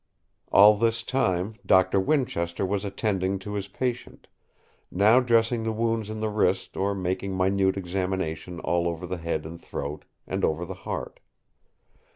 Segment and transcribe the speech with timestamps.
[0.51, 4.27] All this time Doctor Winchester was attending to his patient;
[4.89, 9.45] now dressing the wounds in the wrist or making minute examination all over the head
[9.45, 11.19] and throat, and over the heart.